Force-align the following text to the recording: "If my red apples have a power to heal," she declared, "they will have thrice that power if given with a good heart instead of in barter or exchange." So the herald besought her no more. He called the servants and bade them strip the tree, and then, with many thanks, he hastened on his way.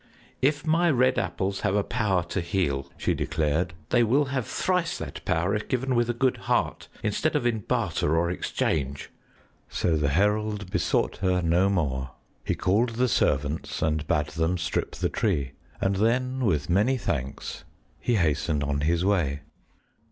"If 0.41 0.65
my 0.65 0.89
red 0.89 1.19
apples 1.19 1.59
have 1.59 1.75
a 1.75 1.83
power 1.83 2.23
to 2.23 2.41
heal," 2.41 2.89
she 2.97 3.13
declared, 3.13 3.73
"they 3.89 4.01
will 4.01 4.25
have 4.33 4.47
thrice 4.47 4.97
that 4.97 5.23
power 5.25 5.53
if 5.53 5.67
given 5.67 5.93
with 5.93 6.09
a 6.09 6.13
good 6.15 6.37
heart 6.37 6.87
instead 7.03 7.35
of 7.35 7.45
in 7.45 7.59
barter 7.59 8.17
or 8.17 8.31
exchange." 8.31 9.11
So 9.69 9.95
the 9.97 10.09
herald 10.09 10.71
besought 10.71 11.17
her 11.17 11.43
no 11.43 11.69
more. 11.69 12.13
He 12.43 12.55
called 12.55 12.95
the 12.95 13.07
servants 13.07 13.83
and 13.83 14.07
bade 14.07 14.29
them 14.29 14.57
strip 14.57 14.95
the 14.95 15.07
tree, 15.07 15.51
and 15.79 15.97
then, 15.97 16.45
with 16.45 16.67
many 16.67 16.97
thanks, 16.97 17.63
he 17.99 18.15
hastened 18.15 18.63
on 18.63 18.81
his 18.81 19.05
way. 19.05 19.41